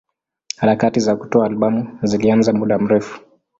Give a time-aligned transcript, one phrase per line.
[0.57, 3.21] Harakati za kutoa albamu zilianza muda mrefu.